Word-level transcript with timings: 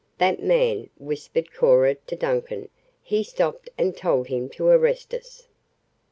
"That 0.17 0.41
man!" 0.41 0.89
whispered 0.97 1.53
Cora 1.53 1.93
to 1.93 2.15
Duncan. 2.15 2.69
"He 3.03 3.21
stopped 3.21 3.69
and 3.77 3.95
told 3.95 4.29
him 4.29 4.49
to 4.49 4.65
arrest 4.67 5.13
us." 5.13 5.47